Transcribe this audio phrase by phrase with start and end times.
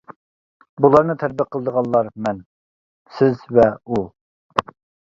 [0.85, 2.43] بۇلارنى تەتبىق قىلىدىغانلار مەن،
[3.21, 4.07] سىز ۋە ئۇ.